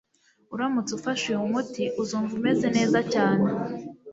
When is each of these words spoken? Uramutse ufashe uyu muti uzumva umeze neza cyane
Uramutse 0.53 0.91
ufashe 0.97 1.25
uyu 1.29 1.51
muti 1.53 1.83
uzumva 2.01 2.31
umeze 2.39 2.65
neza 2.77 2.99
cyane 3.13 3.45